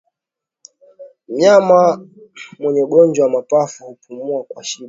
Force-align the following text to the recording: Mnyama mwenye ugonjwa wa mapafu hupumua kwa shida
Mnyama 1.29 1.79
mwenye 2.59 2.81
ugonjwa 2.83 3.25
wa 3.25 3.31
mapafu 3.31 3.85
hupumua 3.85 4.43
kwa 4.43 4.63
shida 4.63 4.79